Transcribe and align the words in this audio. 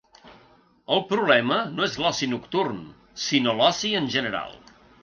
El 0.95 1.03
problema 1.11 1.59
no 1.75 1.85
és 1.89 1.99
l’oci 2.05 2.31
nocturn, 2.33 2.83
sinó 3.29 3.57
l’oci 3.61 3.97
en 4.03 4.15
general. 4.19 4.61